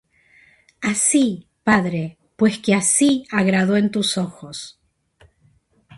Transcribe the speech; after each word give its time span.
Así, 0.81 1.47
Padre, 1.63 2.17
pues 2.35 2.57
que 2.57 2.73
así 2.73 3.27
agradó 3.29 3.77
en 3.77 3.91
tus 3.91 4.17
ojos. 4.17 4.79